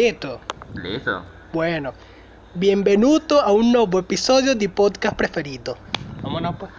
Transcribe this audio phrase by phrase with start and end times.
[0.00, 0.40] Listo.
[0.74, 1.22] Listo.
[1.54, 1.94] Bueno,
[2.52, 5.78] bienvenuto a un nuevo episodio de podcast preferido.
[6.20, 6.70] Vámonos pues.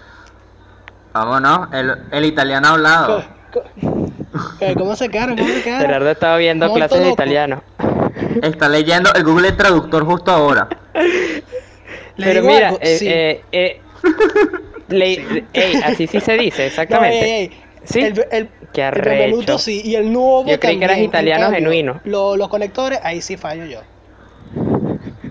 [1.14, 3.24] Vámonos, el, el italiano hablado.
[4.60, 5.36] Eh, ¿Cómo se quedaron?
[5.36, 5.88] ¿Cómo se quedaron?
[5.88, 7.14] Gerardo estaba viendo clases de loco.
[7.16, 7.64] italiano.
[8.44, 10.68] Está leyendo el Google Traductor justo ahora.
[12.18, 13.08] Le Pero mira, eh, sí.
[13.10, 13.82] eh, eh,
[14.90, 17.26] le- ey, así sí se dice, No, exactamente.
[17.26, 18.02] ey, ey, ¿Sí?
[18.02, 18.92] El, el, Qué el.
[19.02, 22.02] Benvenuto sí, y el nuevo Yo creí que eras italiano cambio, genuino.
[22.04, 23.80] lo- los conectores, ahí sí fallo yo.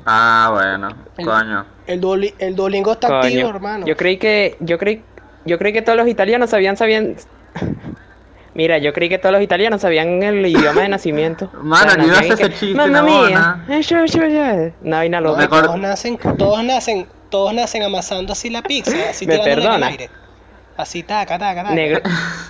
[0.06, 1.66] Ah, bueno, El- coño.
[1.86, 3.86] El, Duoli- el Duolingo está Coño, activo, hermano.
[3.86, 5.02] Yo creí que, yo creí,
[5.44, 7.16] yo creí que todos los italianos sabían, sabían.
[8.54, 11.50] Mira, yo creí que todos los italianos sabían el idioma de nacimiento.
[11.62, 13.38] Mano, yo iba a hacer chiste, Mamma no, mía.
[13.38, 13.64] nada.
[13.68, 14.70] eh, yo, yo, yo".
[14.82, 19.26] Una vaina No, acuerdo- todos nacen, todos nacen, todos nacen amasando así la pizza, así
[19.26, 19.88] ¿Me en el perdona?
[19.88, 20.08] aire.
[20.76, 21.74] Así taca, taca, taca.
[21.74, 22.00] Negro.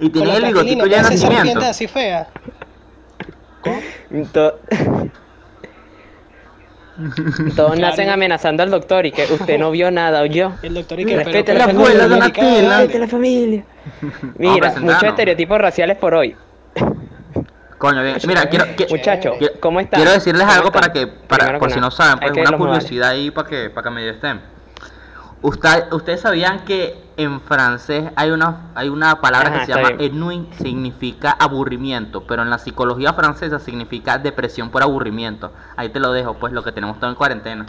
[0.00, 1.60] Y tenía el plastilina, ya de nacimiento.
[1.60, 2.28] así fea.
[4.32, 4.58] To-
[7.56, 7.76] Todos Claro.
[7.76, 10.52] nacen amenazando al doctor y que usted no vio nada, oyó.
[10.62, 13.64] Y el doctor y que Respete la pero- Respete la familia.
[14.38, 16.36] Mira, muchos estereotipos raciales por hoy.
[17.78, 18.16] Coño, bien.
[18.28, 19.98] Mira, quiero, quiero- ¿cómo están?
[19.98, 20.80] quiero decirles ¿Cómo algo están?
[20.82, 23.84] para que, para, por que si no saben, pues una curiosidad ahí para que, para
[23.88, 24.40] que medio estén.
[25.42, 29.88] Usted- ustedes sabían que en francés hay una, hay una palabra Ajá, que se llama
[29.96, 30.12] bien.
[30.12, 35.52] ennui, significa aburrimiento, pero en la psicología francesa significa depresión por aburrimiento.
[35.76, 37.66] Ahí te lo dejo, pues lo que tenemos todo en cuarentena.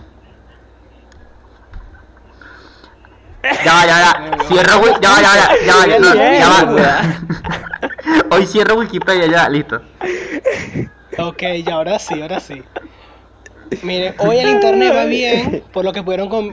[3.65, 4.43] Ya va, ya va, ya.
[4.47, 7.01] Cierro, ya va, ya va, ya, ya ya, no, ya va.
[8.35, 9.81] Hoy cierro Wikipedia, ya, listo.
[11.17, 12.63] Ok, ya ahora sí, ahora sí.
[13.81, 16.49] Miren, hoy el internet va bien, por lo que pudieron con...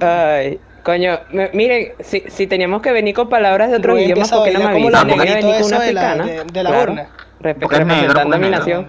[0.00, 4.34] Ay, coño, me- miren, si, si teníamos que venir con palabras de otros idiomas, empieza
[4.34, 5.08] a ¿por qué no me avisan?
[5.08, 6.24] la Voy a venir con una eso de la- africana.
[6.26, 6.92] de- de la claro.
[6.92, 7.06] urna.
[7.40, 8.88] Respe- Porque es negro, representando a mi porque nación.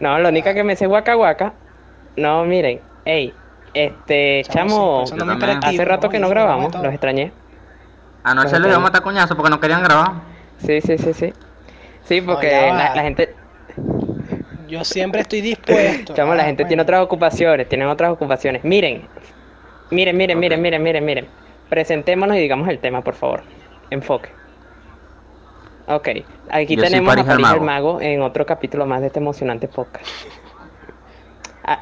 [0.00, 1.52] No, la única que me sé es Waka Waka.
[2.16, 3.32] No, miren, ey,
[3.74, 5.04] este, chamo,
[5.62, 7.32] hace rato que no grabamos, los extrañé.
[8.24, 8.82] Anoche les dio ok.
[8.82, 10.12] matar coñazo porque no querían grabar.
[10.64, 11.32] Sí, sí, sí, sí.
[12.04, 13.34] Sí, porque la gente,
[14.68, 16.14] Yo siempre estoy dispuesto.
[16.14, 18.64] chamo, la gente tiene otras ocupaciones, tienen otras ocupaciones.
[18.64, 19.06] Miren,
[19.90, 21.26] miren, miren, miren, miren, miren, miren.
[21.68, 23.42] Presentémonos y digamos el tema, por favor.
[23.90, 24.30] Enfoque.
[25.88, 26.08] Ok,
[26.50, 27.64] aquí Yo soy tenemos a París el París el Mago.
[27.94, 30.04] Mago en otro capítulo más de este emocionante podcast.
[31.62, 31.80] Ah,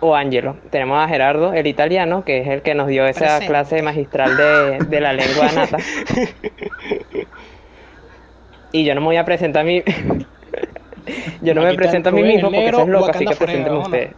[0.00, 0.56] o Angelo.
[0.70, 3.46] Tenemos a Gerardo, el italiano, que es el que nos dio esa Presente.
[3.46, 5.76] clase magistral de, de la lengua nata.
[8.72, 9.84] Y yo no me voy a presentar a mí.
[11.42, 13.86] Yo no me presento a mí mismo porque eso es loco, así que vámonos.
[13.86, 14.14] ustedes.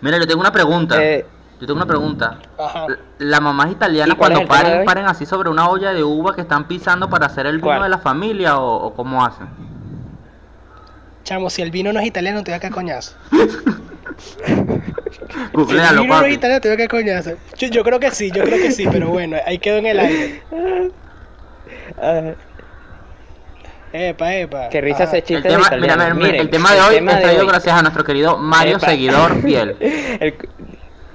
[0.00, 1.02] Mira, yo tengo una pregunta.
[1.02, 1.24] Eh,
[1.60, 2.38] Yo tengo una pregunta.
[2.58, 2.86] Ajá.
[3.18, 6.34] Las mamás italianas ¿Y cuál es cuando paren, paren así sobre una olla de uva
[6.34, 7.82] que están pisando para hacer el vino ¿Cuál?
[7.82, 9.46] de la familia o, o cómo hacen.
[11.24, 13.14] Chamo, si el vino no es italiano, te voy a caer coñazo.
[15.30, 17.30] Si el vino no es italiano, te voy a caer coñazo.
[17.56, 20.00] Yo, yo creo que sí, yo creo que sí, pero bueno, ahí quedó en el
[20.00, 20.42] aire.
[23.92, 24.68] ah, Epa, epa.
[24.68, 25.16] qué risa Ajá.
[25.16, 27.42] ese chiste El tema, de mira, mira, Miren, el tema de hoy tema es traído
[27.42, 27.48] hoy.
[27.48, 28.86] gracias a nuestro querido Mario, Epa.
[28.86, 29.76] seguidor fiel.
[29.80, 30.34] El,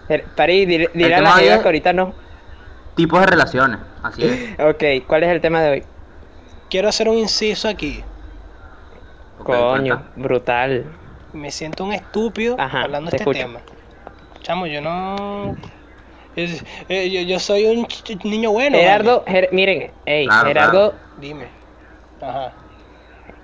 [0.10, 2.14] el, París, dile, dile a tema la de hoy jeva es- que ahorita no.
[2.96, 4.60] Tipos de relaciones, así es.
[4.60, 5.84] Ok, ¿cuál es el tema de hoy?
[6.70, 8.04] Quiero hacer un inciso aquí.
[9.44, 10.04] Coño, cuenta.
[10.16, 10.86] brutal.
[11.34, 13.40] Me siento un estúpido Ajá, hablando de este escucho.
[13.48, 13.60] tema.
[14.42, 15.56] Chamo, yo no.
[16.36, 17.86] es- eh, yo, yo soy un
[18.24, 18.78] niño bueno.
[18.78, 20.94] Gerardo, Ger- miren, hey, Claro, Gerardo.
[21.20, 21.48] Dime.
[22.22, 22.54] Ajá.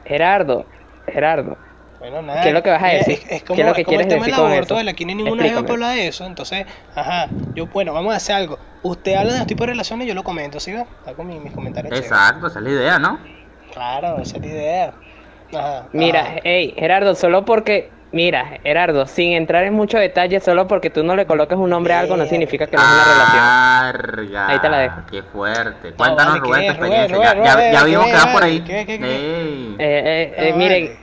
[0.06, 0.66] Gerardo,
[1.08, 1.58] Gerardo.
[2.00, 2.42] Bueno, nada.
[2.42, 3.20] ¿Qué es lo que vas a decir?
[3.26, 4.52] Es, es como, ¿Qué es lo que es como el quieres tema decir del con
[4.52, 4.76] aborto, eso?
[4.76, 4.92] ¿vale?
[4.92, 6.26] Aquí no hay ninguna ejemplo habla de eso.
[6.26, 7.30] Entonces, ajá.
[7.54, 8.58] Yo, bueno, vamos a hacer algo.
[8.82, 10.74] Usted habla de los tipos de relaciones y yo lo comento, ¿sí?
[11.24, 11.96] mi- mis comentarios.
[12.00, 13.20] Exacto, esa es la idea, ¿no?
[13.74, 14.94] Claro, esa es la idea.
[15.54, 15.90] Ajá.
[15.94, 16.36] Mira, ajá.
[16.44, 21.16] hey, Gerardo, solo porque, mira, Gerardo, sin entrar en mucho detalle, solo porque tú no
[21.16, 23.92] le coloques un nombre a algo no significa que no es una
[24.24, 24.50] relación.
[24.50, 25.02] Ahí te la dejo.
[25.10, 25.94] Qué fuerte.
[25.94, 27.16] Cuéntanos, Rubén, ¿qué, tu experiencia.
[27.18, 28.62] Rubén, ya- Rubén, ya ¿qué, vimos que vas por ahí.
[28.62, 29.06] ¿Qué, qué, qué?
[29.06, 31.00] Eh, eh, eh, No, miren, vale.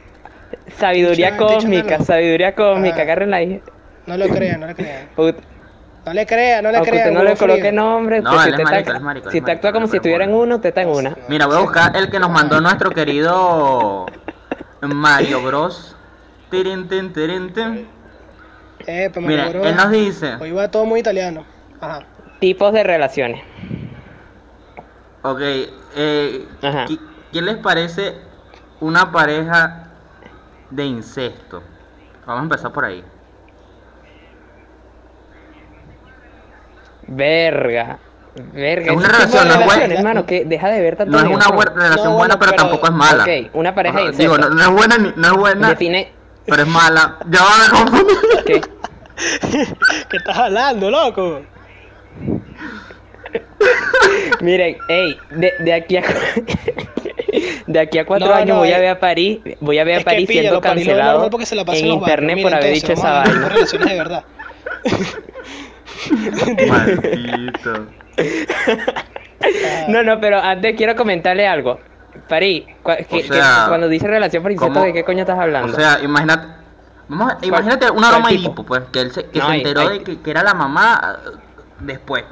[0.77, 3.63] sabiduría Dicho- cósmica, sabiduría cósmica, agárrenla ahí.
[4.07, 5.09] No lo crean, no lo crean.
[6.07, 7.09] No le crean, no le Aunque crean.
[7.09, 7.73] usted no le coloque frío.
[7.73, 10.25] nombre, No, si él es usted marico, está- marico, si te actúa como si estuviera
[10.25, 11.15] en uno, usted está en una.
[11.29, 14.07] Mira, voy a buscar el que nos mandó nuestro querido
[14.81, 15.95] Mario Bros.
[16.51, 17.89] Tirin, tin, tirin, tin.
[18.87, 21.45] Eh, pues, Mira, él nos dice, Hoy va todo muy italiano.
[21.81, 22.01] Ajá.
[22.41, 23.43] Tipos de relaciones.
[25.23, 25.41] ok,
[25.97, 26.85] eh, Ajá.
[26.87, 26.97] ¿qué,
[27.33, 28.15] qué les parece
[28.81, 29.89] una pareja
[30.71, 31.63] de incesto?
[32.25, 33.05] Vamos a empezar por ahí.
[37.07, 37.99] Verga.
[38.53, 39.95] Verga, Es una relación, de no es buena.
[39.95, 42.63] hermano, que deja de ver tanto No es una buena relación No, buena, pero, pero-
[42.63, 43.25] tampoco es mala.
[43.25, 44.55] Ok, una pareja de Ajá, Digo, no, incesto.
[44.55, 46.13] no es buena, ni- no es buena, Define
[46.49, 47.19] pero es mala.
[47.29, 48.17] Ya van a confundir.
[48.47, 48.61] ¿qué?
[50.11, 51.43] ¿Qué estás hablando, loco?
[54.41, 56.03] Miren, hey, de, de aquí a
[57.67, 59.85] de aquí a cuatro No, años no, voy a eh, ver a París, voy a
[59.85, 62.43] ver a París siendo píllalo, París, lo cancelado normal porque se la pasa en internet
[62.43, 63.49] por haber entonces, dicho esa vaina.
[63.49, 64.25] relaciones de verdad.
[66.69, 67.87] Maldito.
[69.87, 71.79] No, no, pero antes quiero comentarle algo.
[72.85, 74.85] Que- que sea, cuando dice relación por incesto, ¿cómo?
[74.87, 75.73] ¿de qué coño estás hablando?
[75.73, 76.47] O sea, imagínate.
[77.09, 78.65] Vamos a- imagínate una broma de tipo?
[78.65, 80.53] Pues, que él se, que No, se hay- enteró hay- de que, que era la
[80.55, 81.31] mamá eh,
[81.81, 82.25] después.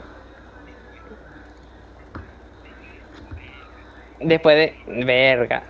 [4.20, 5.04] Después de.
[5.04, 5.62] Verga.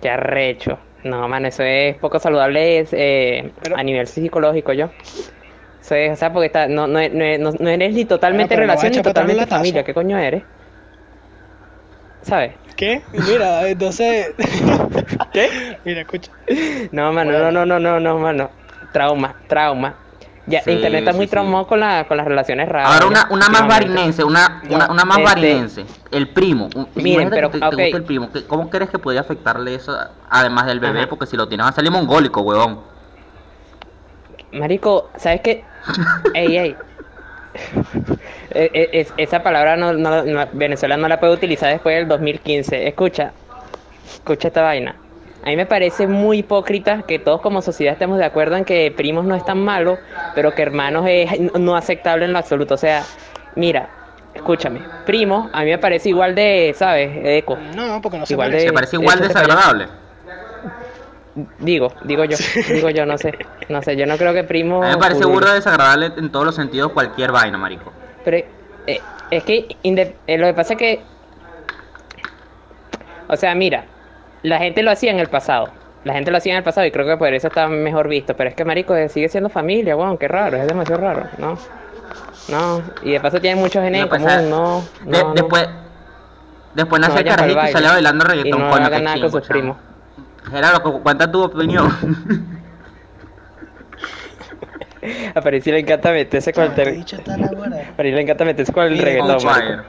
[0.00, 0.78] Qué arrecho.
[1.04, 4.90] No, mano, eso es poco saludable es, eh, Pero- a nivel psicológico, yo.
[5.80, 8.92] Eso es, o sea, porque está, no, no, no, no- no eres ni totalmente relación
[8.92, 9.82] ni totalmente familia.
[9.84, 10.44] ¿Qué coño eres?
[12.22, 12.54] ¿Sabes?
[12.76, 13.02] ¿Qué?
[13.12, 14.32] Mira, entonces.
[15.32, 15.78] ¿Qué?
[15.84, 16.30] Mira, escucha.
[16.90, 18.50] No, mano, no, no, no, no, no, mano.
[18.92, 19.94] Trauma, trauma.
[20.46, 21.30] Ya, Sí, internet está sí, muy sí.
[21.30, 22.90] traumado con, la, con las relaciones raras.
[22.92, 25.84] Ahora una, una más varinense, una, una, una más Este- varinense.
[26.10, 26.68] El primo.
[26.74, 27.72] Un- Miren, pero, te, te ok.
[27.74, 28.32] gusta el primo.
[28.32, 29.96] ¿qué- ¿Cómo crees que podría afectarle eso
[30.28, 31.00] además del bebé?
[31.00, 31.08] Ajá.
[31.08, 32.80] Porque si lo tienes va a salir mongólico, huevón.
[34.52, 35.64] Marico, ¿sabes qué?
[36.34, 36.76] Ey, ey.
[38.54, 42.06] Eh, eh, es- esa palabra no, no- no- Venezuela no la puede utilizar después del
[42.06, 42.86] 2015.
[42.86, 43.32] Escucha,
[44.12, 44.94] escucha esta vaina.
[45.42, 48.92] A mí me parece muy hipócrita que todos como sociedad estemos de acuerdo en que
[48.94, 49.96] primos no es tan malo,
[50.34, 52.74] pero que hermanos es no aceptable en lo absoluto.
[52.74, 53.02] O sea,
[53.56, 53.88] mira,
[54.34, 57.10] escúchame, primos a mí me parece igual de, ¿sabes?
[57.24, 57.56] Eco.
[57.74, 58.66] No, porque no se Igual parece.
[58.66, 59.86] de- ¿Te parece de igual parece- desagradable?
[61.58, 62.36] Digo, digo yo,
[62.68, 63.32] digo yo, no sé,
[63.70, 64.82] no sé, yo no creo que primo...
[64.82, 67.90] A mí me parece burda desagradable en todos los sentidos cualquier vaina, marico.
[68.24, 68.36] Pero
[68.86, 69.00] eh,
[69.30, 71.00] es que eh, lo que pasa es que,
[73.28, 73.84] o sea, mira,
[74.42, 75.70] la gente lo hacía en el pasado.
[76.04, 78.36] La gente lo hacía en el pasado y creo que por eso está mejor visto.
[78.36, 81.56] Pero es que, marico, eh, sigue siendo familia, weón, qué raro, es demasiado raro, ¿no?
[82.48, 84.82] No, y de paso tienen muchos genes en común, no, de- no,
[85.28, 85.34] no.
[85.34, 85.68] después,
[86.74, 89.30] después No vayan pa'l carajito y salió bailando Y reggaetón, no coño, hagan nada con
[89.30, 89.76] sus primos.
[90.50, 91.88] Gerardo, cu- cuenta tu opinión.
[95.34, 96.88] A París sí le encanta meterse con el ter-.
[96.88, 99.82] A París le encanta meterse con el Mira, reggaetón.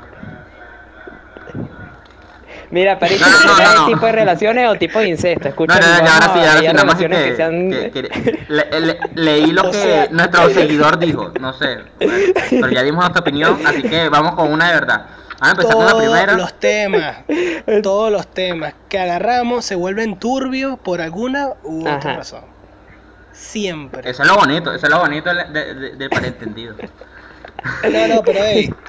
[2.72, 3.88] Mira, París, No, no, no, ¿sabes no, no.
[3.94, 5.50] tipo de relaciones o tipo de incesto?
[5.50, 7.70] Escucha, no, no, ahora sí, ahora sí, nada más que, relaciones que sean...
[7.70, 12.82] que- que- le- le- leí lo que sea- nuestro seguidor dijo, no sé, pero ya
[12.82, 15.06] dimos nuestra opinión, así que vamos con una de verdad.
[15.44, 16.34] Vamos a empezar con la Todos primera.
[16.38, 17.18] los temas,
[17.84, 22.42] todos los temas que agarramos se vuelven turbios por alguna u otra razón.
[23.34, 24.10] Siempre.
[24.10, 26.90] Eso es lo bonito, eso es lo bonito del, de- de-.
[27.92, 28.74] No, no, pero hey.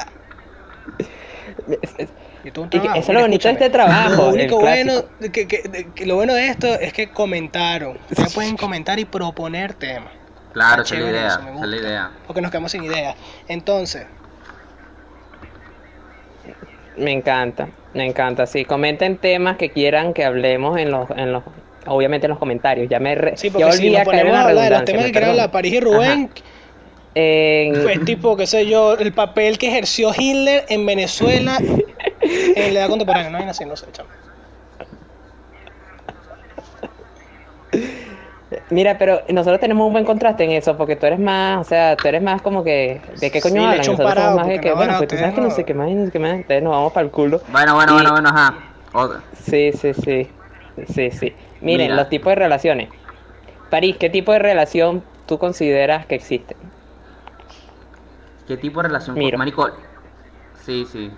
[2.71, 6.07] trabajo, eso es lo bonito de este trabajo, Lo único bueno, que, que- de- que
[6.07, 7.99] lo bueno de esto es que comentaron.
[8.11, 10.11] Ya pueden comentar y proponer temas.
[10.53, 12.11] Claro, esa es la idea, esa es la idea.
[12.27, 13.17] Porque nos quedamos sin ideas.
[13.49, 14.07] Entonces,
[16.97, 18.47] Me encanta, me encanta.
[18.47, 21.43] Sí, comenten temas que quieran que hablemos en los, en los,
[21.87, 22.89] obviamente en los comentarios.
[22.89, 24.85] Ya me, re- sí, ya porque si volví nos ponemos a la hablar de los
[24.85, 25.31] temas que perdono.
[25.33, 26.31] hablar París y Rubén,
[27.17, 31.61] En- pues tipo, qué sé yo, el papel que ejerció Hitler en Venezuela
[32.23, 33.31] en la edad contemporánea.
[33.31, 34.09] No hay así, no sé, chamo.
[38.71, 41.97] Mira, pero nosotros tenemos un buen contraste en eso, porque tú eres más, o sea,
[41.97, 43.79] tú eres más como que, ¿de qué coño Sí, hablan?
[43.87, 45.65] Nosotros parado, somos más de que, no, bueno, no, pues tú sabes que no sé
[45.65, 47.41] qué más, no sé qué más, entonces nos vamos para el culo.
[47.49, 48.55] Bueno, bueno, Y- bueno, bueno, ajá.
[48.93, 49.21] Otra.
[49.43, 50.29] Sí, sí, sí.
[50.93, 51.33] Sí, sí.
[51.61, 51.97] Miren, Mira.
[51.97, 52.89] los tipos de relaciones.
[53.71, 56.57] París, ¿qué tipo de relación tú consideras que existe?
[58.47, 59.71] ¿Qué tipo de relación con Marico?
[60.65, 61.11] Sí, sí.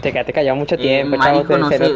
[0.00, 1.92] Te quedaste callado mucho Eh, tiempo, chavo, marico, no sé.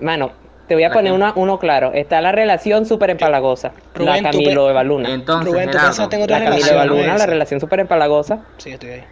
[0.00, 0.32] Mano,
[0.70, 1.90] te voy a ¿La poner una- uno claro.
[1.92, 3.72] Está la relación súper empalagosa.
[3.92, 5.08] Rubén, la Camilo pe- Eva Luna.
[5.12, 6.76] Entonces, Rubén, tú Gerardo, pensaste en La otra Camilo relación.
[6.76, 6.94] Eva ¿no?
[6.94, 8.38] Luna, la relación súper empalagosa.
[8.58, 9.04] Sí, estoy ahí.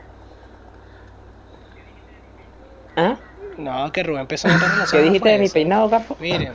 [2.94, 3.16] ¿Ah?
[3.56, 4.86] No, que Rubén empezó otra relación.
[4.90, 6.16] ¿Qué no dijiste fue de mi peinado, capo?
[6.20, 6.52] Miren,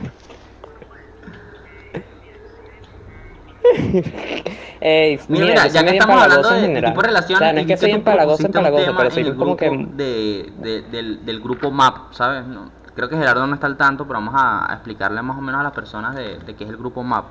[4.80, 6.92] Ey, Mira, mira, ya que estamos hablando de, de general.
[6.92, 9.68] tipo de relaciones, O sea, no es que soy empalagoso, empalagoso, pero soy como que...
[9.70, 12.46] de, de- del, del grupo MAP, ¿sabes?
[12.46, 15.40] No, creo que Gerardo no está al tanto, pero vamos a, a explicarle más o
[15.40, 17.24] menos a las personas de, de qué es el grupo MAP.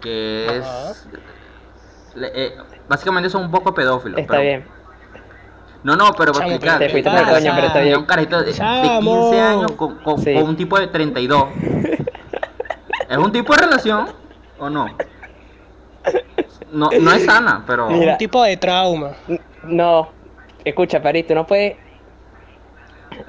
[0.00, 1.08] Que es...
[2.14, 2.56] Le- eh,
[2.88, 4.20] básicamente son un poco pedófilos.
[4.20, 4.64] Está pero- bien.
[5.84, 6.78] No, no, pero para explicar.
[6.78, 7.96] te fuiste o coño, pero está bien.
[7.98, 9.30] Un carajito de, de Chamo.
[9.30, 10.32] 15 años con, con- Sí.
[10.34, 11.44] con un tipo de 32.
[13.08, 14.06] ¿Es un tipo de relación
[14.60, 14.86] o no?
[16.70, 17.88] No, no es sana, pero...
[17.90, 18.12] Mira.
[18.12, 19.10] un tipo de trauma.
[19.64, 20.08] No,
[20.64, 21.76] escucha, París, tú no puedes...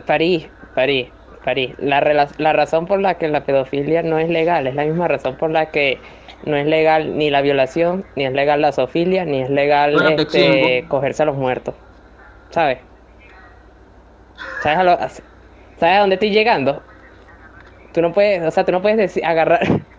[0.05, 1.09] París, París,
[1.43, 1.71] París.
[1.77, 5.07] La, rela- la razón por la que la pedofilia no es legal es la misma
[5.07, 5.97] razón por la que
[6.45, 10.09] no es legal ni la violación, ni es legal la zoofilia, ni es legal Bueno,
[10.09, 11.75] este, cogerse a los muertos.
[12.49, 12.79] ¿Sabes?
[14.61, 16.81] ¿Sabes a, lo- a- ¿Sabes a dónde estoy llegando?
[17.93, 19.61] Tú no puedes, o sea, tú no puedes decir, agarrar...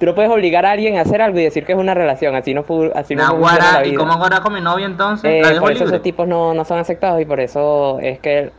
[0.00, 2.34] Tú no puedes obligar a alguien a hacer algo y decir que es una relación,
[2.34, 5.30] así no, fu- así no la Naguará, ¿y cómo ahora con mi novia entonces?
[5.30, 5.94] Eh, ¿La dejo por eso libre?
[5.96, 8.50] esos tipos no, no son aceptados y por eso es que...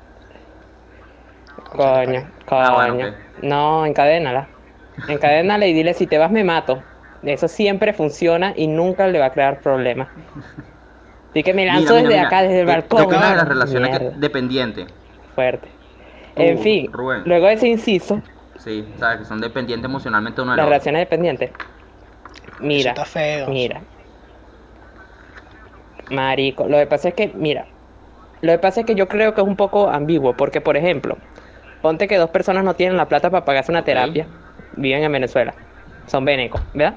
[1.72, 2.62] Coño, coño.
[2.63, 3.18] Ah, bueno.
[3.38, 4.50] No, encadénala.
[5.08, 6.84] Encadénala y dile si te vas me mato.
[7.22, 10.10] Eso siempre funciona y nunca le va a crear problemas.
[11.30, 12.28] Así que me Mira, lanzo mira, desde mira.
[12.28, 12.98] acá, desde el ¿Qué- balcón.
[12.98, 14.88] ¿Qué opinas de las relaciones que- dependientes?
[15.36, 15.70] fuerte.
[16.36, 17.24] Tú, En fin, Rubén.
[17.25, 18.22] luego de ese inciso,
[18.56, 20.70] Sí, sabes que son dependientes emocionalmente uno del las otro.
[20.70, 21.51] relaciones dependientes.
[21.51, 23.48] Eso Mira, está feo.
[23.48, 23.84] mira.
[26.10, 27.68] Marico, lo que pasa es que, mira,
[28.42, 31.18] lo que pasa es que yo creo que es un poco ambiguo, porque por ejemplo,
[31.82, 34.28] ponte que dos personas no tienen la plata para pagarse una terapia,
[34.76, 35.54] viven en Venezuela,
[36.08, 36.96] son venecos, ¿verdad?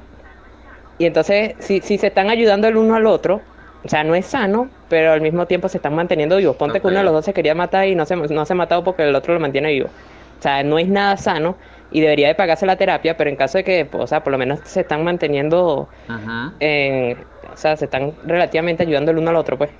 [0.99, 3.41] Y entonces, si, si se están ayudando el uno al otro,
[3.85, 6.57] o sea, no es sano, pero al mismo tiempo se están manteniendo vivos.
[6.57, 8.57] Ponte que uno de los dos se quería matar y no se, no se ha
[8.57, 9.88] matado porque el otro lo mantiene vivo.
[10.38, 11.57] O sea, no es nada sano
[11.91, 14.38] y debería de pagarse la terapia, pero en caso de que, o sea, por lo
[14.38, 15.88] menos se están manteniendo
[16.61, 17.19] en-
[17.53, 19.71] o sea, se están relativamente ayudando el uno al otro, pues.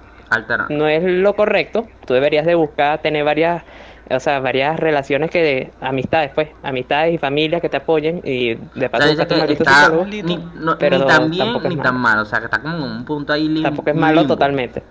[0.69, 1.87] No es lo correcto.
[2.07, 3.63] Tú deberías de buscar tener varias,
[4.11, 8.55] o sea, varias relaciones que de amistades, pues, amistades y familias que te apoyen y
[8.55, 10.05] de paso que está psicólogo.
[10.07, 10.23] ni,
[10.57, 11.91] no- Pero ni tan bien tampoco es ni malo.
[11.91, 12.19] tan mal.
[12.19, 14.35] O sea, que está como en un punto ahí lim- Tampoco es malo limbo.
[14.35, 14.83] totalmente.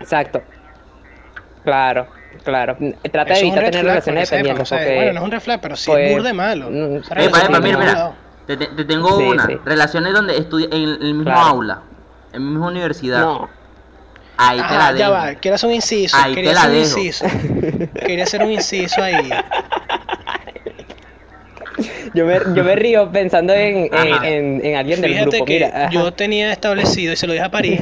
[0.00, 0.42] Exacto.
[1.62, 2.06] Claro,
[2.44, 2.76] claro.
[3.10, 5.40] Trata de es evitar tener relaciones dependientes o sea, porque Bueno, no es un red
[5.40, 6.70] flag, pero sí pues, es burde malo.
[6.70, 8.12] mm, Epa, Epa, mira, mira.
[8.46, 9.46] te- te tengo Sí, una.
[9.46, 9.58] sí.
[9.64, 11.40] Relaciones donde estudia en el mismo Claro.
[11.40, 11.78] aula,
[12.34, 13.20] en la misma universidad.
[13.20, 13.63] no.
[14.36, 15.12] Ahí te la ya dejo.
[15.12, 16.16] va, quiero hacer un inciso.
[16.16, 17.26] Ahí quería te la hacer un inciso.
[18.06, 19.30] Quería hacer un inciso ahí.
[22.14, 25.44] Yo me, yo me río pensando en, en, en- en alguien del Fíjate grupo.
[25.46, 27.80] que Mira, yo tenía establecido, y se lo dije a París,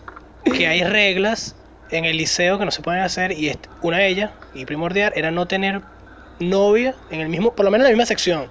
[0.44, 1.56] que hay reglas
[1.90, 5.30] en el liceo que no se pueden hacer, y una de ellas, y primordial, era
[5.32, 5.80] no tener
[6.38, 8.46] novia en el mismo, por lo menos en la misma sección.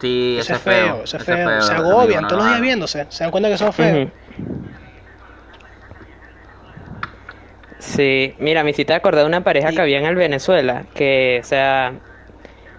[0.00, 1.60] Sí, Eso es feo, eso es feo.
[1.60, 4.08] Se amigo, agobian no todos lo los días viéndose, se dan cuenta que son feos.
[7.98, 11.40] Sí, mira, me hiciste acordar de una pareja Y- que había en el Venezuela, que,
[11.42, 11.94] o sea,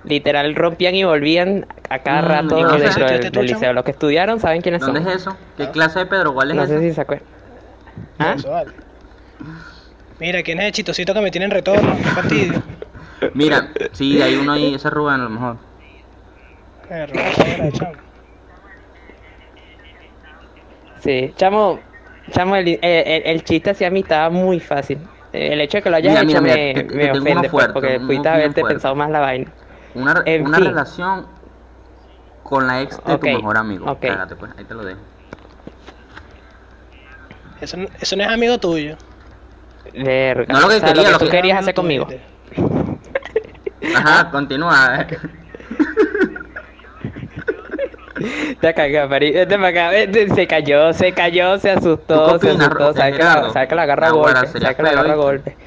[0.05, 3.73] literal rompían y volvían a cada Mm, rato dentro del, liceo.
[3.73, 5.09] Los que estudiaron saben quiénes ¿Dónde son.
[5.09, 5.37] es eso?
[5.57, 5.71] ¿Qué Ah.
[5.73, 6.33] clase de Pedro?
[6.33, 6.73] ¿Cuál es No eso?
[6.75, 7.27] sé si se acuerdan.
[8.17, 8.37] ¿Ah?
[8.47, 8.71] Vale.
[10.19, 11.97] Mira, ¿quién es el chistosito que me tiene en retorno?
[11.97, 12.63] Qué fastidio.
[13.33, 15.57] Mira, sí, hay uno ahí, ese es Rubén a lo mejor.
[17.73, 17.91] Chamo.
[21.01, 21.81] Sí, chamo,
[22.31, 24.97] chamo, el, el, el- el chiste hacia mí estaba muy fácil.
[25.33, 27.73] Eh, El hecho de que lo hayas Mira, hecho mira, me, mira, ofende, pues, fuerte,
[27.73, 28.75] porque pudiste haberte fuerte.
[28.75, 29.51] pensado más la vaina.
[29.95, 30.65] Una, En una fin.
[30.67, 31.27] relación
[32.43, 33.91] con la ex de tu mejor amigo.
[33.91, 33.99] ok.
[34.01, 34.99] Cágate, pues, ahí te lo dejo.
[37.61, 38.95] Eso, no- eso no es amigo tuyo.
[39.93, 40.45] Verga.
[40.53, 42.07] No lo que O sea, quería, lo lo que tú que- querías hacer conmigo.
[43.95, 45.05] Ajá, continúa.
[48.59, 49.31] Te cagó, Pari.
[49.31, 49.89] Vete para acá.
[49.89, 50.29] Vete.
[50.33, 52.93] Se cayó, se cayó, se asustó, ¿Tú qué se asustó.
[52.93, 53.53] Sabe que, la, Gerardo?
[53.53, 54.47] sabe que la agarra a golpe.
[54.47, 55.57] sería Sabe que la feo, agarra a golpe.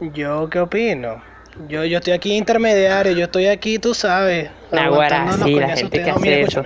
[0.00, 1.22] Yo qué opino.
[1.68, 4.50] Yo, yo estoy aquí intermediario, yo estoy aquí, tú sabes.
[4.70, 6.12] Naguará, sí, la gente que.
[6.14, 6.64] Mira, escucha.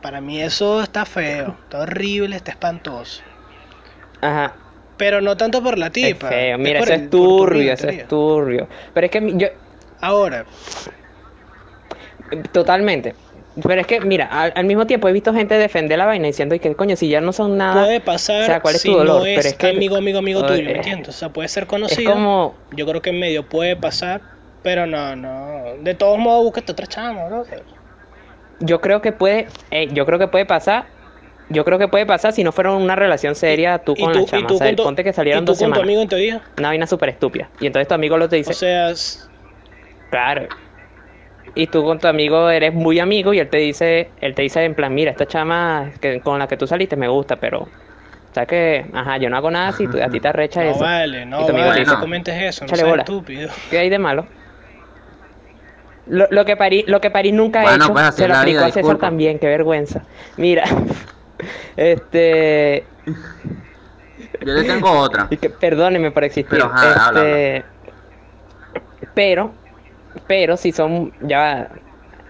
[0.00, 3.22] Para mí eso está feo, está horrible, está espantoso.
[4.22, 4.54] Ajá.
[4.96, 6.28] Pero no tanto por la Es tipa.
[6.28, 6.56] feo.
[6.58, 8.68] Mira, por eso el- es turbio, eso es turbio.
[8.94, 9.48] Pero es que yo.
[10.00, 10.44] Ahora,
[12.52, 13.14] Totalmente.
[13.66, 16.54] Pero es que, mira, al, al mismo tiempo he visto gente defender la vaina diciendo
[16.54, 17.84] y que coño, si ya no son nada.
[17.84, 19.20] puede pasar o sea, ¿cuál es si tu dolor?
[19.20, 21.08] no es Pero es que- amigo, amigo, amigo tuyo, ¿me entiendes?
[21.08, 22.12] O sea, puede ser Es conocido.
[22.12, 22.54] como.
[22.72, 24.20] Yo creo que en medio puede pasar,
[24.62, 25.62] pero no, no.
[25.82, 27.44] De todos modos, búscate otra chama, ¿no?
[28.60, 29.46] Yo creo que puede.
[29.70, 30.84] eh, yo creo que puede pasar.
[31.48, 34.24] Yo creo que puede pasar si no fuera una relación seria tú con tú, la
[34.26, 34.46] chama.
[34.46, 35.82] tú O sea, tu, ponte que y salieron tú dos con tu semanas.
[35.84, 36.42] amigo en teoría.
[36.58, 37.48] Una vaina súper estúpida.
[37.58, 38.52] Y entonces tu amigo lo te dice.
[38.52, 38.92] O sea,
[40.10, 40.48] Claro.
[41.54, 44.64] Y tú con tu amigo eres muy amigo y él te dice, él te dice
[44.64, 47.68] en plan, mira, esta chama que, con la que tú saliste me gusta, pero
[48.32, 50.84] sabes que, ajá, yo no hago nada si tú- a ti te arrecha no eso.
[50.84, 53.02] vale, no Y tu amigo vale, te no comentes eso, no "Échale seas bola".
[53.02, 53.50] estúpido.
[53.70, 54.26] ¿Qué hay de malo?
[56.06, 58.58] Lo, lo que París, lo que París nunca ha Bueno, hecho, pues se lo aplicó
[58.58, 59.08] vida, a César disculpa.
[59.08, 60.02] también, qué vergüenza.
[60.36, 60.64] Mira,
[61.76, 62.84] este,
[64.44, 65.28] Yo le tengo otra.
[65.30, 66.50] y que, perdóneme por existir.
[66.50, 67.64] Pero, ajá, habla, este,
[69.14, 69.59] pero,
[70.26, 71.68] pero si son, ya va,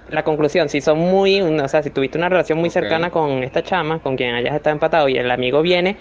[0.08, 3.62] la conclusión, si son muy, o sea, si tuviste una relación muy cercana con esta
[3.62, 5.98] chama, con quien hayas estado empatado y el amigo viene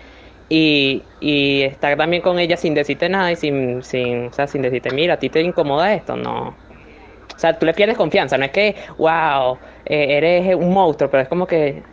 [0.50, 4.62] y, y estar también con ella sin decirte nada y sin, sin, o sea, sin
[4.62, 6.60] decirte, mira, a ti te incomoda esto, no.
[7.36, 11.24] O sea, tú le pierdes confianza, no es que, wow, eh, eres un monstruo, pero
[11.24, 11.88] es como que...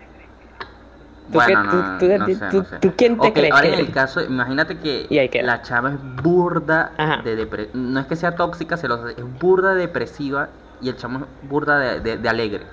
[1.30, 2.78] ¿Tú, qué- Bueno, tú- no, tú- no tú- sé, tú- no sé.
[2.78, 5.90] tú quién te Ok, crees ahora que en el caso, imagínate que Y la chava
[5.90, 7.22] es burda Ajá.
[7.22, 7.92] de depresión.
[7.92, 10.48] No es que sea tóxica, celosa, es burda de depresiva
[10.80, 12.64] y el chamo es burda de, de- de alegre.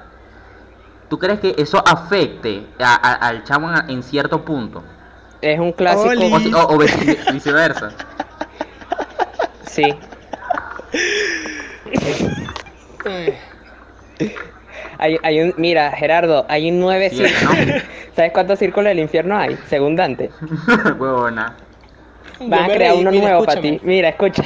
[1.10, 4.84] ¿Tú crees que eso afecte a- a- al chamo en, en cierto punto?
[5.42, 6.10] Es un clásico...
[6.10, 6.54] Oli.
[6.54, 7.90] O, o- o vice- viceversa.
[9.66, 9.84] Sí.
[14.98, 17.68] Hay, hay un, mira, Gerardo, hay un nueve Sí, círculos.
[17.68, 17.74] ¿no?
[18.16, 19.58] ¿Sabes cuántos círculos del infierno hay?
[19.68, 20.30] Según Dante.
[21.00, 21.56] Huevona.
[22.40, 23.80] Van a crear reí, uno mira, nuevo para ti.
[23.84, 24.44] Mira, escucha.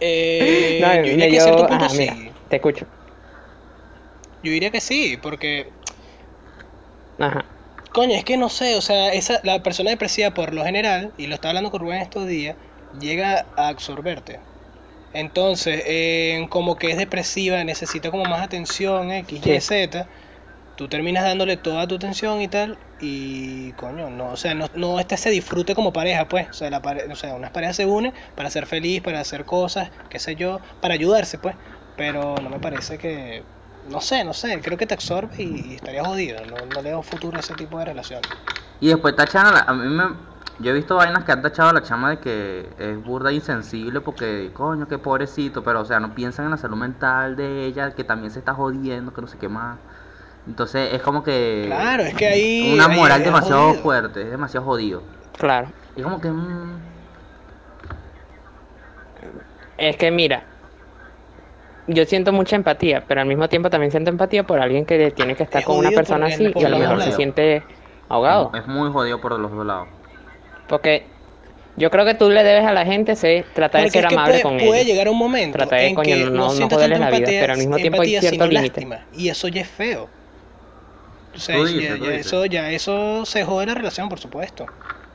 [0.00, 1.98] Eh, No, yo me diría que a cierto punto ajá, sí.
[1.98, 2.16] mira,
[2.48, 2.86] te escucho.
[4.42, 5.72] Yo diría que sí, porque
[7.18, 7.44] Ajá.
[7.92, 11.26] Coño, es que no sé, o sea, esa, la persona depresiva por lo general, y
[11.26, 12.56] lo estaba hablando con Rubén estos días,
[13.00, 14.40] llega a absorberte.
[15.12, 19.60] Entonces, eh, como que es depresiva, necesita como más atención, X, Y.
[19.60, 20.08] Z,
[20.74, 25.00] tú terminas dándole toda tu atención y tal, y coño, no, o sea, no, no
[25.00, 27.86] está ese disfrute como pareja, pues, o sea, la pare- o sea, unas parejas se
[27.86, 31.56] unen para ser feliz, para hacer cosas, qué sé yo, para ayudarse, pues,
[31.96, 33.48] pero no me parece que,
[33.82, 36.90] no sé, no sé, creo que te absorbe y, y estaría jodido, no, no le
[36.90, 38.28] da un futuro a ese tipo de relación.
[38.80, 40.27] Y después tachan a la, a mí me...
[40.60, 43.34] Yo he visto vainas que han tachado a la chama de que es burda e
[43.34, 47.64] insensible porque, coño, qué pobrecito, pero o sea, no piensan en la salud mental de
[47.64, 49.78] ella, que también se está jodiendo, que no sé qué más.
[50.48, 51.64] Entonces es como que...
[51.66, 52.72] Claro, es que ahí.
[52.74, 53.82] Una ahí moral demasiado jodido.
[53.82, 55.02] fuerte, es demasiado jodido.
[55.38, 55.68] Claro.
[55.94, 56.28] Y como que...
[56.30, 56.78] mm,
[59.76, 60.42] Es que mira,
[61.86, 65.36] yo siento mucha empatía, pero al mismo tiempo también siento empatía por alguien que tiene
[65.36, 67.62] que estar Es con una persona así y a lo mejor se siente
[68.08, 68.50] ahogado.
[68.54, 69.88] es muy jodido por los dos lados.
[70.68, 71.06] Porque
[71.76, 74.14] yo creo que tú le debes a la gente ser, tratar de ser es que
[74.14, 74.86] amable puede, con puede ellos.
[74.92, 77.26] llegar un momento Tratar de, en coño, que no- no, no sientas joderles la vida,
[77.26, 78.88] pero al mismo tiempo hay cierto límite.
[79.14, 80.08] Y eso ya es feo.
[81.34, 84.66] O sea, Tú ya- eso, ya eso se jode la relación, por supuesto.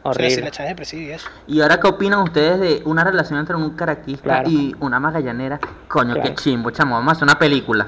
[0.06, 1.28] O sea, si la depresiva y eso.
[1.48, 4.50] ¿Y ahora qué opinan ustedes de una relación entre un caraquista Claro.
[4.50, 5.60] y una magallanera?
[5.88, 6.36] Coño, qué Claro.
[6.36, 7.88] chimbo, chamo, vamos a hacer una película.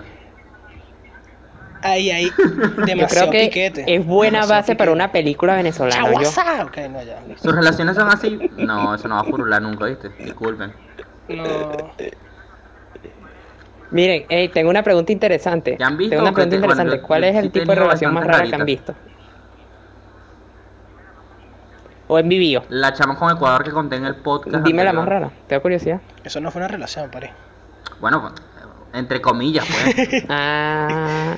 [1.85, 3.95] Ahí Yo demasiado creo que piquete.
[3.95, 6.11] es buena demasiado base para una película venezolana.
[6.11, 6.31] yo.
[6.89, 7.23] No, ya.
[7.41, 8.39] ¿Sus relaciones son así?
[8.57, 10.09] No, eso no va a furular nunca, ¿viste?
[10.19, 10.73] Disculpen.
[11.29, 11.43] No.
[13.91, 15.77] Miren, hey, tengo una pregunta interesante.
[15.79, 16.97] ¿Ya han visto Tengo una pregunta te- interesante.
[16.97, 18.93] yo- ¿Cuál yo es el tipo de relación más rara que han visto?
[22.07, 22.63] ¿O han vivido?
[22.69, 24.63] La chama con Ecuador que conté en el podcast.
[24.65, 25.31] Dime la más rara.
[25.47, 26.01] Tengo curiosidad.
[26.23, 27.29] Eso no fue una relación, Pari.
[27.99, 28.33] Bueno, pues,
[28.93, 30.23] entre comillas, pues.
[30.29, 31.35] Ah,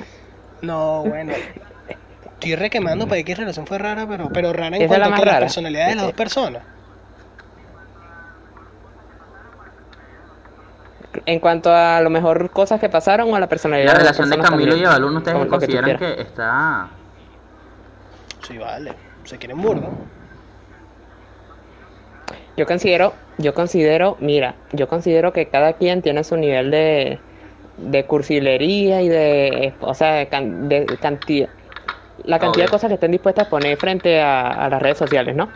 [0.62, 1.32] No, bueno.
[2.34, 5.20] Estoy requemando para que relación fue rara, pero, pero rara en la cuanto a más
[5.20, 6.62] que la personalidad de las dos personas.
[11.26, 14.16] en cuanto a lo mejor cosas que pasaron o a la personalidad La de las
[14.16, 14.84] relación de Camilo y.
[14.84, 16.16] Evaluna, ¿ustedes que consideran quieras.
[16.16, 16.88] que está...?
[18.46, 18.94] Sí, vale.
[19.24, 19.90] Se quieren burdo.
[22.56, 27.20] Yo considero, yo considero, mira, yo considero que cada quien tiene su nivel de,
[27.78, 31.50] de cursilería y de, o sea, de, can- de cantidad,
[32.18, 35.36] la cantidad de cosas que estén dispuestas a poner frente a, a las redes sociales,
[35.36, 35.54] ¿no?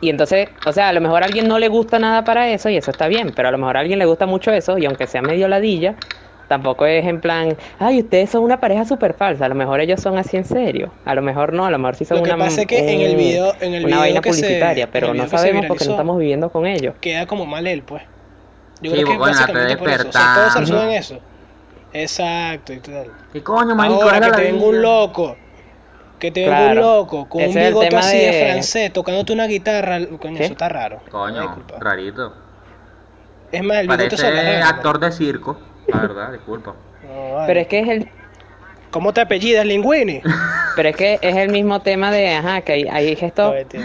[0.00, 2.70] Y entonces, o sea, a lo mejor a alguien no le gusta nada para eso
[2.70, 4.86] y eso está bien, pero a lo mejor a alguien le gusta mucho eso y
[4.86, 5.96] aunque sea medio ladilla,
[6.46, 10.00] tampoco es en plan, ay, ustedes son una pareja súper falsa, a lo mejor ellos
[10.00, 12.30] son así en serio, a lo mejor no, a lo mejor sí son Lo que
[12.30, 14.90] una, pasa es que en el un- video- en el una video vaina se- publicitaria,
[14.90, 16.94] pero no sabemos porque no estamos viviendo con ellos.
[17.00, 18.02] Queda como mal él, pues.
[18.82, 20.08] Yo Sí, creo que bueno, la básicamente red por eso.
[20.08, 21.18] O sea, todos se resuelven eso.
[21.92, 23.10] Exacto, y tal.
[23.32, 24.02] ¿Qué coño, marico?
[24.02, 25.36] Ahora que te venga un loco.
[26.18, 26.80] Que te venga un Claro.
[26.82, 28.26] loco con un Ese bigote así de...
[28.32, 29.98] de- francés tocándote una guitarra.
[30.20, 30.44] Coño, ¿Qué?
[30.44, 31.00] eso está raro.
[31.10, 32.34] Coño, rarito.
[33.52, 36.74] Es más, el bigote se Parece actor de circo, la verdad, disculpa.
[37.06, 37.46] No, vale.
[37.48, 38.08] Pero es que es el
[38.90, 40.20] ¿Cómo te apellidas, Linguini?
[40.76, 43.80] pero es que es el mismo tema de ajá, que hay, hay gestos No.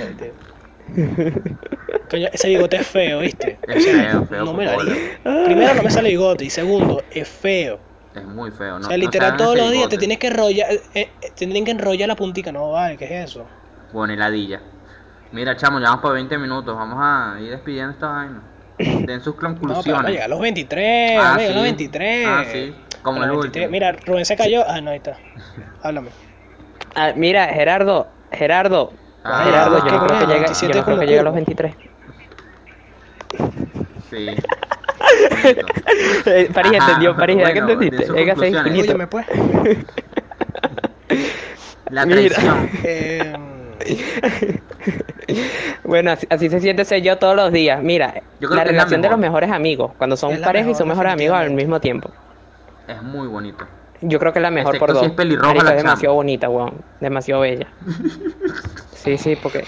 [2.10, 3.58] Coño, ese bigote es feo, ¿viste?
[3.67, 4.45] Es feo, feo.
[4.45, 4.67] no me.
[5.45, 6.45] Primero, no me sale bigote.
[6.45, 7.80] Y segundo, es feo.
[8.13, 8.86] Es muy feo, ¿no?
[8.86, 10.71] o sea, no literal, saben todos los días te tienes que enrollar.
[10.71, 12.52] Eh, eh, te tienen que enrollar la puntica.
[12.52, 13.45] No, vale, ¿qué es eso?
[13.91, 14.62] Bueno, heladilla.
[15.32, 16.76] Mira, chamo, ya vamos por 20 minutos.
[16.76, 18.41] Vamos a ir despidiendo esta vaina.
[18.78, 20.06] Den sus No, pero conclusiones.
[20.06, 21.19] a llegar a los 23.
[21.19, 21.62] Ah, a los sí.
[21.62, 22.28] 23.
[22.28, 23.45] Ah, sí, como el 23.
[23.45, 23.67] último.
[23.69, 24.63] Mira, Rubén se cayó.
[24.65, 25.17] Ah, no, ahí está.
[25.84, 26.10] Háblame.
[26.95, 28.93] Ah, mira, Gerardo, Gerardo,
[29.26, 31.24] Ah, Gerardo, yo ¿qué no creo que llegue, yo 27 no creo que llegue a
[31.24, 31.46] los curvo.
[31.46, 31.76] 23.
[34.10, 34.36] Sí.
[36.26, 37.98] Eh, París Ajá, entendió, París, ¿verdad que bueno, entendiste?
[37.98, 38.64] de sus Llega a seis conclusiones.
[38.64, 38.92] finito.
[38.92, 39.26] Óyeme, pues.
[41.90, 42.22] La Mira.
[42.22, 42.70] traición.
[42.84, 43.34] Eh,
[45.84, 47.82] Bueno, así, así se siente ser yo todos los días.
[47.84, 49.42] Mira, Yo creo la que es la relación de los mejor.
[49.42, 52.10] mejores amigos, cuando son pareja y son mejores amigos al mismo tiempo.
[52.88, 53.66] Es muy bonito.
[54.02, 55.04] Yo creo que es la mejor Excepto por dos.
[55.04, 55.90] si es pelirroja Marico, la es chama.
[55.92, 56.84] demasiado bonita, weón.
[57.00, 57.68] Demasiado bella.
[59.06, 59.63] Sí, sí, porque.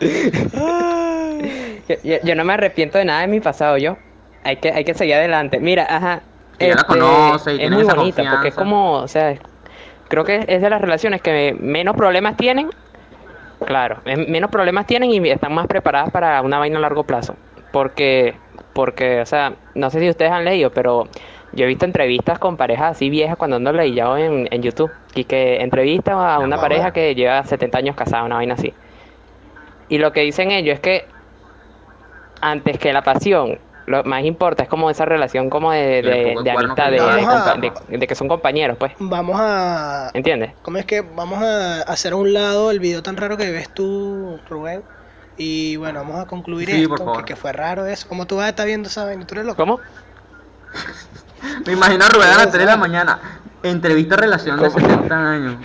[1.88, 3.96] yo, yo- yo no me arrepiento de nada de mi pasado, yo.
[4.42, 5.58] Hay que, hay que seguir adelante.
[5.60, 6.22] Mira, ajá.
[6.58, 9.38] Que ya la conoce y es muy esa bonita, porque es como, o sea,
[10.08, 12.68] creo que es de las relaciones que menos problemas tienen.
[13.64, 17.36] Claro, menos problemas tienen y están más preparadas para una vaina a largo plazo.
[17.70, 18.36] Porque,
[18.72, 21.08] porque, o sea, no sé si ustedes han leído, pero
[21.54, 24.90] yo he visto entrevistas con parejas así viejas cuando ando leyendo en, en YouTube.
[25.14, 28.72] Y que entrevistan a una pareja que lleva 70 años casada, una vaina así.
[29.88, 31.06] Y lo que dicen ellos es que
[32.40, 36.90] antes que la pasión, lo más importa es como esa relación como de, de, amistad,
[36.90, 38.92] de, de que son compañeros, pues.
[38.98, 40.10] vamos a.
[40.14, 40.52] ¿Entiendes?
[40.62, 43.68] ¿Cómo es que vamos a hacer a un lado el video tan raro que ves
[43.70, 44.82] tú, Rubén?
[45.36, 47.24] Y bueno, vamos a concluir Sí, por esto, favor.
[47.24, 48.08] que, que fue raro eso.
[48.08, 49.26] ¿Cómo tú vas a estar viendo esa vaina?
[49.26, 49.56] ¿Tú eres loco?
[49.56, 49.80] ¿Cómo?
[51.66, 52.50] Me imagino a Rubén a las Eso.
[52.52, 53.18] 3 de la mañana.
[53.62, 54.80] Entrevista relación de ¿Cómo?
[54.88, 55.56] 70 años.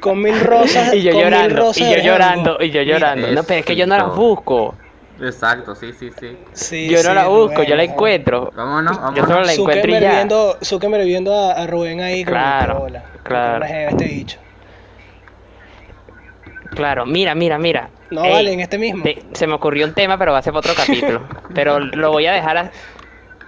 [0.00, 0.94] Con mil rosas.
[0.94, 3.32] Y yo con mil llorando, rosas y yo llorando, y yo llorando.
[3.32, 4.74] No, pero es que yo no las busco.
[5.20, 6.38] Exacto, sí, sí, sí.
[6.54, 8.50] Sí, Yo no la busco, Rubén, yo la encuentro.
[8.56, 10.12] Vámonos, Yo solo la encuentro y ya.
[10.12, 10.56] viendo,
[11.04, 13.04] viendo a, a Rubén ahí con Claro, bola.
[13.22, 13.66] claro.
[13.66, 14.38] Este bicho.
[16.74, 17.90] Claro, mira, mira, mira.
[18.10, 19.02] No, Ey, vale, en este mismo.
[19.04, 21.22] te- se me ocurrió un tema, pero va a ser para otro capítulo.
[21.54, 22.56] Pero lo voy a dejar.
[22.56, 22.70] a-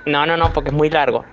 [0.06, 1.24] No, no, no, porque es muy largo.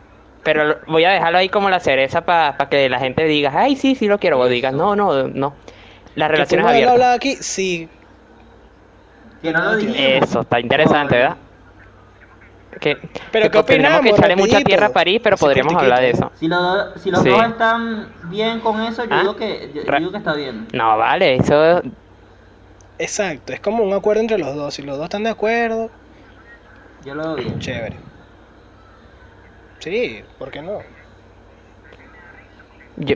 [0.43, 3.75] Pero lo- voy a dejarlo ahí como la cereza para que la gente diga, ay,
[3.75, 4.39] sí, sí lo quiero.
[4.39, 5.55] O digas, no, no, no.
[6.15, 6.93] Las ¿Que relaciones abiertas.
[6.93, 7.35] hablado aquí?
[7.35, 7.89] Sí.
[9.41, 9.97] Que no lo dijimos.
[10.29, 11.37] Eso, está interesante, ¿verdad?
[12.79, 13.09] Que, Pero
[13.49, 15.93] que ¿qué tendremos que opinamos, echarle mucha tierra a París, pero Así podríamos cortiquito.
[15.95, 16.31] hablar de eso.
[16.35, 17.29] Si los, dos- si los Sí.
[17.29, 19.19] dos están bien con eso, yo ¿Ah?
[19.21, 20.67] digo que yo, digo que está bien.
[20.73, 21.81] No, vale, eso
[22.99, 24.73] Exacto, es como un acuerdo entre los dos.
[24.73, 25.89] Si los dos están de acuerdo,
[27.05, 27.59] Yo lo veo bien.
[27.59, 27.95] chévere.
[29.79, 30.79] Sí, ¿por qué no?
[32.97, 33.15] Yo-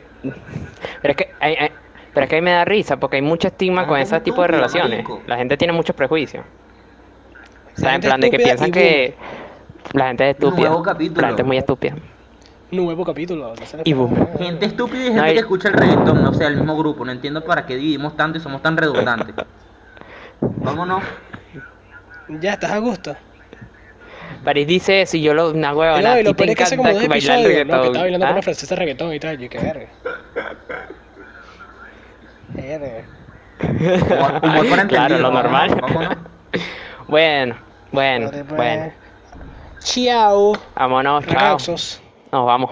[1.02, 1.70] pero es que hay, hay-
[2.14, 4.22] pero es que a mí me da risa porque hay mucho estigma con ese es
[4.22, 4.90] tipo de relaciones.
[5.04, 5.22] marico.
[5.26, 6.44] La gente tiene muchos prejuicios.
[7.76, 9.14] O sea, en plan de que piensan que
[9.92, 10.68] la gente es estúpida.
[10.68, 11.20] Nuevo capítulo.
[11.20, 11.94] La gente es muy estúpida.
[12.70, 13.54] Nuevo capítulo.
[13.54, 14.26] no Y boom.
[14.38, 17.04] Gente estúpida y No, gente y- que escucha el reggaetón, o sea, el mismo grupo.
[17.04, 19.34] No entiendo para qué dividimos tanto y somos tan redundantes.
[20.40, 21.02] Vámonos.
[22.40, 23.14] Ya, ¿estás a gusto?
[24.42, 26.14] París dice eso y yo lo una Y huevona.
[26.14, 27.80] no, y lo peor es que hace como encanta dos episodios, ¿no?
[27.80, 28.32] Que estaba bailando con ¿Ah?
[28.32, 29.38] una francesa reggaetón y tal.
[29.38, 29.86] Yo, qué verga.
[32.48, 33.04] Verga.
[33.62, 35.76] Humor, humor para Claro, lo normal.
[35.80, 36.16] Vámonos.
[37.08, 37.56] Bueno,
[37.92, 38.48] bueno, pues.
[38.48, 38.92] bueno.
[39.84, 40.54] Chao.
[40.74, 41.58] Vámonos, chao.
[41.58, 42.70] Nos vamos.